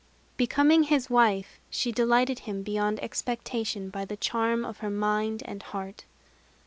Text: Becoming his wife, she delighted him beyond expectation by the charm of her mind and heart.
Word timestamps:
Becoming 0.35 0.85
his 0.85 1.11
wife, 1.11 1.59
she 1.69 1.91
delighted 1.91 2.39
him 2.39 2.63
beyond 2.63 2.99
expectation 3.03 3.91
by 3.91 4.03
the 4.03 4.17
charm 4.17 4.65
of 4.65 4.79
her 4.79 4.89
mind 4.89 5.43
and 5.45 5.61
heart. 5.61 6.05